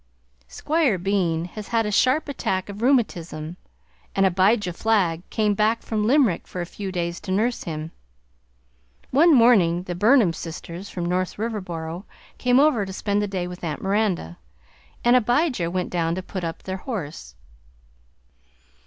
[0.47, 3.55] Squire Bean has had a sharp attack of rheumatism
[4.15, 7.91] and Abijah Flagg came back from Limerick for a few days to nurse him.
[9.11, 12.05] One morning the Burnham sisters from North Riverboro
[12.39, 14.39] came over to spend the day with Aunt Miranda,
[15.05, 17.35] and Abijah went down to put up their horse.